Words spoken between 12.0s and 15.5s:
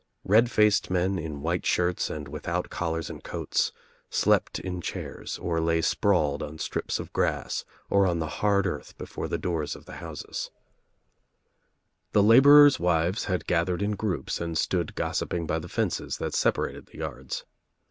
UNLIGHTED LAMPS 69 ^H The laborers' wives had gathered la groups and stood gossiping